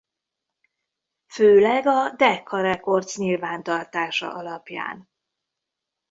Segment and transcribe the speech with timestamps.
[1.33, 5.09] Főleg a Decca Records nyilvántartása alapján.